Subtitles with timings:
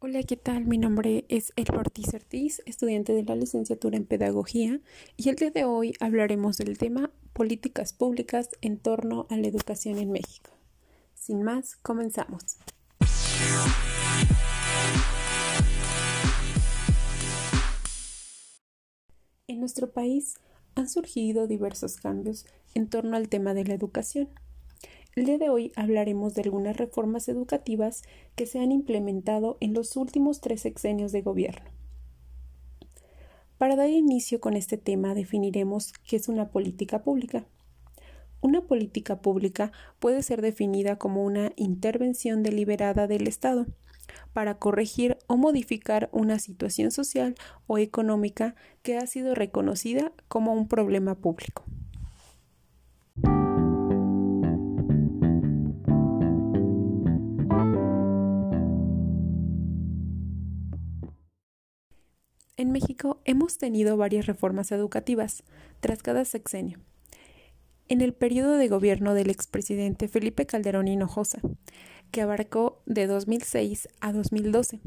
[0.00, 0.64] Hola, ¿qué tal?
[0.64, 4.80] Mi nombre es El Ortiz Ortiz, estudiante de la licenciatura en Pedagogía,
[5.16, 9.98] y el día de hoy hablaremos del tema políticas públicas en torno a la educación
[9.98, 10.50] en México.
[11.14, 12.56] Sin más, comenzamos.
[19.46, 20.34] En nuestro país
[20.74, 24.28] han surgido diversos cambios en torno al tema de la educación.
[25.14, 28.02] El día de hoy hablaremos de algunas reformas educativas
[28.34, 31.70] que se han implementado en los últimos tres sexenios de gobierno.
[33.58, 37.46] Para dar inicio con este tema definiremos qué es una política pública.
[38.40, 43.66] Una política pública puede ser definida como una intervención deliberada del Estado
[44.32, 47.34] para corregir o modificar una situación social
[47.66, 51.64] o económica que ha sido reconocida como un problema público.
[62.62, 65.42] En México hemos tenido varias reformas educativas
[65.80, 66.78] tras cada sexenio.
[67.88, 71.40] En el periodo de gobierno del expresidente Felipe Calderón Hinojosa,
[72.12, 74.78] que abarcó de 2006 a 2012.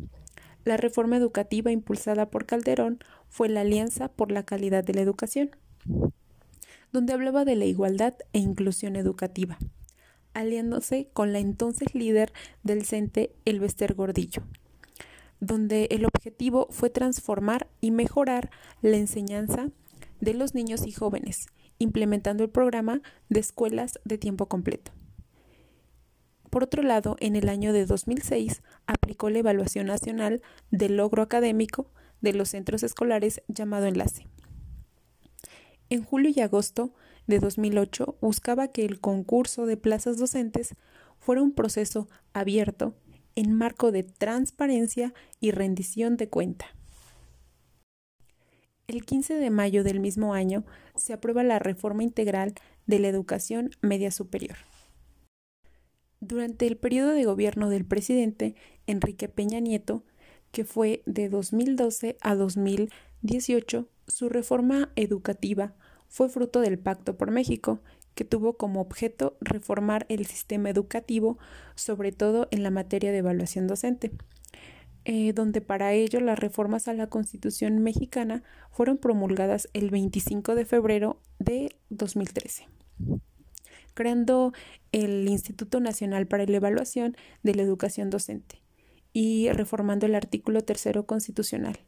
[0.64, 5.52] La reforma educativa impulsada por Calderón fue la Alianza por la Calidad de la Educación,
[6.94, 9.58] donde hablaba de la igualdad e inclusión educativa,
[10.34, 12.32] aliándose con la entonces líder
[12.64, 14.44] del CENTE, Elvester Gordillo
[15.39, 18.50] donde el objetivo fue transformar y mejorar
[18.82, 19.70] la enseñanza
[20.22, 24.92] de los niños y jóvenes, implementando el programa de escuelas de tiempo completo.
[26.56, 31.92] Por otro lado, en el año de 2006 aplicó la evaluación nacional del logro académico
[32.22, 34.25] de los centros escolares llamado enlace.
[35.89, 36.94] En julio y agosto
[37.28, 40.76] de 2008 buscaba que el concurso de plazas docentes
[41.20, 42.95] fuera un proceso abierto
[43.36, 46.67] en marco de transparencia y rendición de cuenta.
[48.87, 50.64] El 15 de mayo del mismo año
[50.95, 52.54] se aprueba la reforma integral
[52.86, 54.55] de la educación media superior.
[56.27, 58.55] Durante el periodo de gobierno del presidente
[58.87, 60.03] Enrique Peña Nieto,
[60.52, 65.75] que fue de 2012 a 2018, su reforma educativa
[66.08, 67.80] fue fruto del Pacto por México,
[68.15, 71.37] que tuvo como objeto reformar el sistema educativo,
[71.75, 74.11] sobre todo en la materia de evaluación docente,
[75.03, 80.65] eh, donde para ello las reformas a la Constitución mexicana fueron promulgadas el 25 de
[80.65, 82.67] febrero de 2013
[83.95, 84.54] creando
[84.92, 88.61] el Instituto Nacional para la Evaluación de la Educación Docente
[89.14, 91.80] y reformando el artículo tercero constitucional.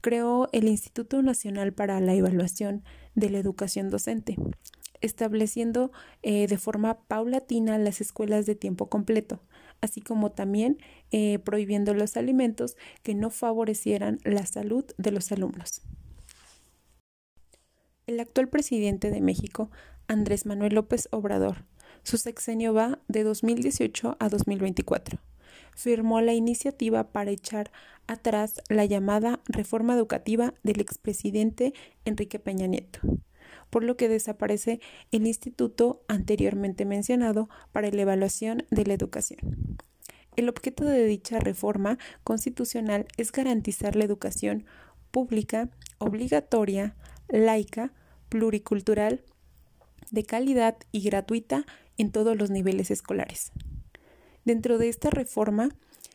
[0.00, 2.82] Creó el Instituto Nacional para la Evaluación
[3.14, 4.36] de la Educación Docente,
[5.00, 9.42] estableciendo eh, de forma paulatina las escuelas de tiempo completo,
[9.80, 10.78] así como también
[11.10, 15.82] eh, prohibiendo los alimentos que no favorecieran la salud de los alumnos.
[18.06, 19.70] El actual presidente de México,
[20.10, 21.66] Andrés Manuel López Obrador,
[22.02, 25.20] su sexenio va de 2018 a 2024.
[25.76, 27.70] Firmó la iniciativa para echar
[28.08, 32.98] atrás la llamada reforma educativa del expresidente Enrique Peña Nieto
[33.70, 34.80] por lo que desaparece
[35.12, 39.78] el instituto anteriormente mencionado para la evaluación de la educación.
[40.34, 44.66] El objeto de dicha reforma constitucional es garantizar la educación
[45.12, 45.68] pública,
[45.98, 46.96] obligatoria,
[47.28, 47.92] laica,
[48.28, 49.22] pluricultural,
[50.10, 51.66] de calidad y gratuita
[51.98, 53.52] en todos los niveles escolares.
[54.44, 55.70] Dentro de esta reforma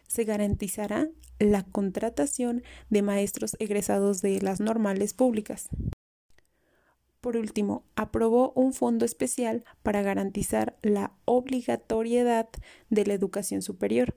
[0.08, 5.70] se garantizará la contratación de maestros egresados de las normales públicas,
[7.26, 12.48] por último, aprobó un fondo especial para garantizar la obligatoriedad
[12.92, 14.16] de la educación superior.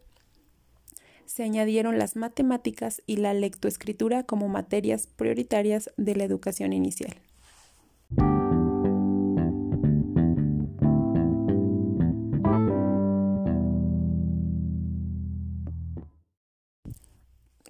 [1.24, 7.18] Se añadieron las matemáticas y la lectoescritura como materias prioritarias de la educación inicial.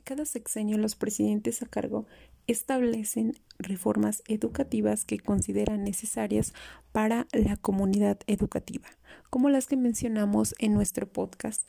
[0.08, 2.06] Cada sexenio los presidentes a cargo
[2.46, 6.55] establecen reformas educativas que consideran necesarias
[6.93, 8.88] para la comunidad educativa,
[9.28, 11.62] como las que mencionamos en nuestro podcast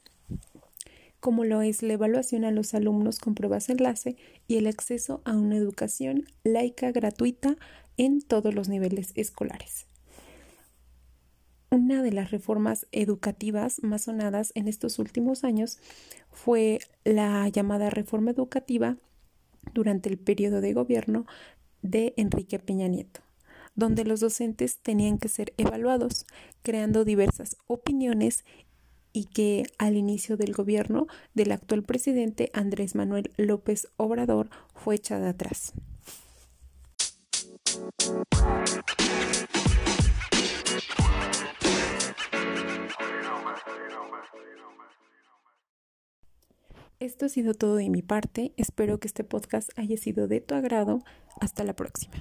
[1.20, 4.16] como lo es la evaluación a los alumnos con pruebas enlace
[4.48, 7.58] y el acceso a una educación laica gratuita
[7.98, 9.86] en todos los niveles escolares.
[11.72, 15.78] Una de las reformas educativas más sonadas en estos últimos años
[16.32, 18.98] fue la llamada reforma educativa
[19.76, 21.28] durante el periodo de gobierno
[21.84, 23.22] de Enrique Peña Nieto,
[23.76, 26.26] donde los docentes tenían que ser evaluados,
[26.64, 28.46] creando diversas opiniones
[29.14, 31.06] y que al inicio del gobierno
[31.36, 35.74] del actual presidente Andrés Manuel López Obrador fue echada atrás.
[47.00, 48.52] Esto ha sido todo de mi parte.
[48.58, 51.00] Espero que este podcast haya sido de tu agrado.
[51.40, 52.14] Hasta la próxima.